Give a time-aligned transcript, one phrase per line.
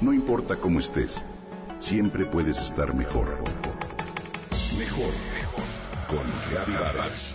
[0.00, 1.22] No importa cómo estés,
[1.78, 3.36] siempre puedes estar mejor.
[4.78, 5.64] Mejor, mejor.
[6.08, 7.34] Con Vargas.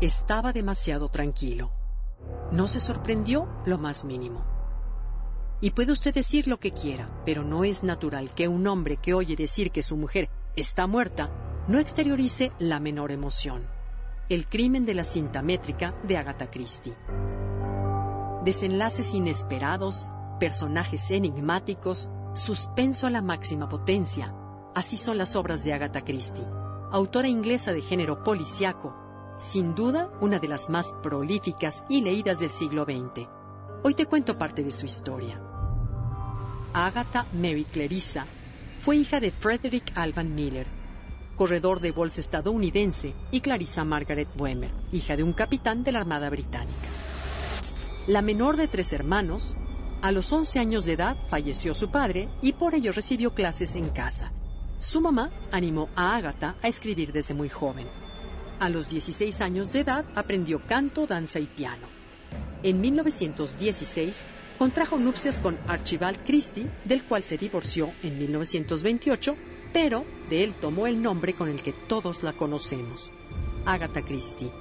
[0.00, 1.72] Estaba demasiado tranquilo.
[2.52, 4.44] No se sorprendió lo más mínimo.
[5.60, 9.12] Y puede usted decir lo que quiera, pero no es natural que un hombre que
[9.12, 11.30] oye decir que su mujer está muerta
[11.68, 13.68] no exteriorice la menor emoción.
[14.30, 16.96] El crimen de la cinta métrica de Agatha Christie.
[18.42, 24.32] Desenlaces inesperados, personajes enigmáticos, suspenso a la máxima potencia.
[24.74, 26.46] Así son las obras de Agatha Christie,
[26.90, 28.96] autora inglesa de género policiaco,
[29.36, 33.28] sin duda una de las más prolíficas y leídas del siglo XX.
[33.84, 35.38] Hoy te cuento parte de su historia.
[36.72, 38.26] Agatha Mary Clarissa
[38.78, 40.77] fue hija de Frederick Alvan Miller,
[41.38, 46.28] corredor de bolsa estadounidense, y Clarissa Margaret Boehmer, hija de un capitán de la Armada
[46.28, 46.88] Británica.
[48.08, 49.54] La menor de tres hermanos,
[50.02, 53.88] a los 11 años de edad falleció su padre y por ello recibió clases en
[53.90, 54.32] casa.
[54.78, 57.86] Su mamá animó a Agatha a escribir desde muy joven.
[58.58, 61.86] A los 16 años de edad aprendió canto, danza y piano.
[62.64, 64.24] En 1916
[64.58, 69.36] contrajo nupcias con Archibald Christie, del cual se divorció en 1928
[69.72, 73.10] pero de él tomó el nombre con el que todos la conocemos,
[73.64, 74.52] Agatha Christie.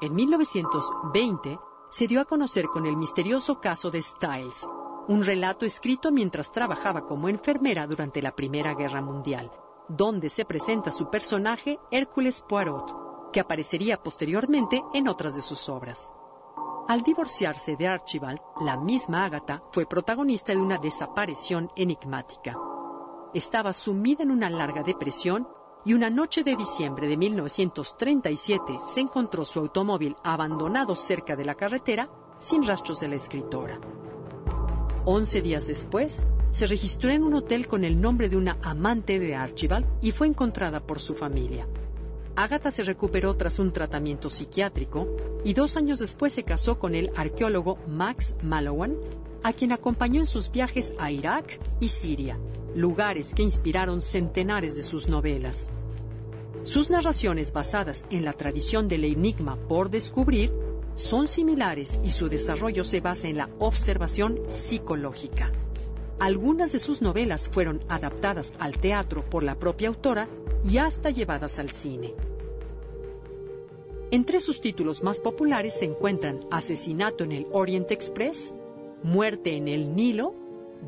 [0.00, 1.58] En 1920
[1.90, 4.66] se dio a conocer con el misterioso caso de Styles,
[5.08, 9.50] un relato escrito mientras trabajaba como enfermera durante la Primera Guerra Mundial,
[9.88, 16.10] donde se presenta su personaje Hércules Poirot, que aparecería posteriormente en otras de sus obras.
[16.88, 22.56] Al divorciarse de Archibald, la misma Agatha fue protagonista de una desaparición enigmática
[23.34, 25.46] estaba sumida en una larga depresión
[25.84, 31.54] y una noche de diciembre de 1937 se encontró su automóvil abandonado cerca de la
[31.54, 33.80] carretera sin rastros de la escritora.
[35.04, 39.34] Once días después, se registró en un hotel con el nombre de una amante de
[39.34, 41.66] Archibald y fue encontrada por su familia.
[42.36, 45.06] Agatha se recuperó tras un tratamiento psiquiátrico
[45.44, 48.96] y dos años después se casó con el arqueólogo Max Mallowan,
[49.42, 52.38] a quien acompañó en sus viajes a Irak y Siria,
[52.74, 55.70] lugares que inspiraron centenares de sus novelas.
[56.62, 60.52] Sus narraciones basadas en la tradición del enigma por descubrir
[60.94, 65.50] son similares y su desarrollo se basa en la observación psicológica.
[66.18, 70.28] Algunas de sus novelas fueron adaptadas al teatro por la propia autora
[70.68, 72.14] y hasta llevadas al cine.
[74.10, 78.52] Entre sus títulos más populares se encuentran Asesinato en el Orient Express,
[79.02, 80.34] Muerte en el Nilo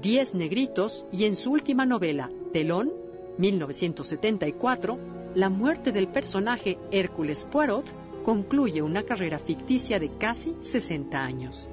[0.01, 2.93] Diez Negritos y en su última novela, Telón,
[3.39, 4.99] 1974,
[5.35, 7.93] la muerte del personaje Hércules Poirot
[8.25, 11.69] concluye una carrera ficticia de casi 60 años.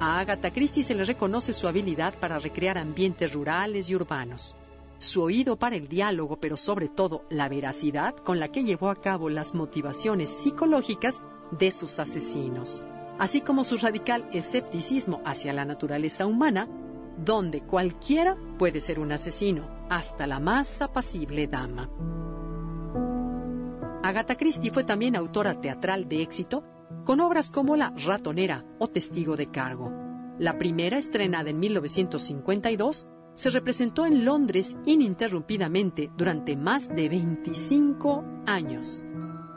[0.00, 4.56] A Agatha Christie se le reconoce su habilidad para recrear ambientes rurales y urbanos,
[4.98, 8.96] su oído para el diálogo, pero sobre todo la veracidad con la que llevó a
[8.96, 12.84] cabo las motivaciones psicológicas de sus asesinos,
[13.18, 16.68] así como su radical escepticismo hacia la naturaleza humana
[17.24, 21.90] donde cualquiera puede ser un asesino, hasta la más apacible dama.
[24.02, 26.64] Agatha Christie fue también autora teatral de éxito
[27.04, 29.92] con obras como La ratonera o Testigo de cargo.
[30.38, 39.04] La primera, estrenada en 1952, se representó en Londres ininterrumpidamente durante más de 25 años.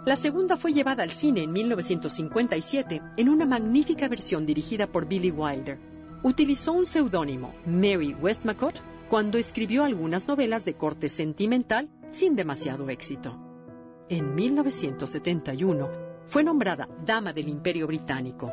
[0.06, 5.30] La segunda fue llevada al cine en 1957 en una magnífica versión dirigida por Billy
[5.30, 5.91] Wilder
[6.24, 13.38] utilizó un seudónimo, Mary Westmacott, cuando escribió algunas novelas de corte sentimental sin demasiado éxito.
[14.10, 15.90] En 1971
[16.26, 18.52] fue nombrada Dama del Imperio Británico.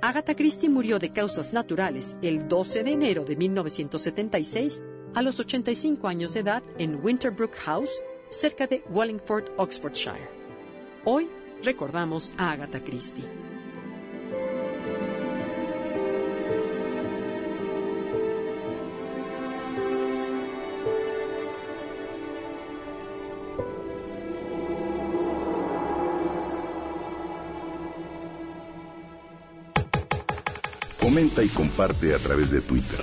[0.00, 4.80] Agatha Christie murió de causas naturales el 12 de enero de 1976
[5.14, 10.28] a los 85 años de edad en Winterbrook House, cerca de Wallingford, Oxfordshire.
[11.04, 11.28] Hoy
[11.62, 13.47] recordamos a Agatha Christie.
[31.08, 33.02] Comenta y comparte a través de Twitter.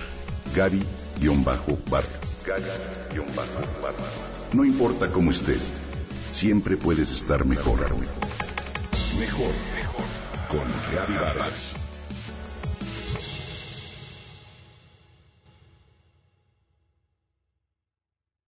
[0.55, 2.05] Gaby-Vargas.
[4.53, 5.71] No importa cómo estés,
[6.31, 7.79] siempre puedes estar mejor.
[9.19, 10.05] Mejor, mejor.
[10.51, 11.84] Con Gaby Vargas.